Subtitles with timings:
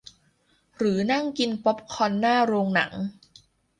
[0.77, 2.91] หรือนั่งกินป๊อปคอร์นหน้าโรงหนัง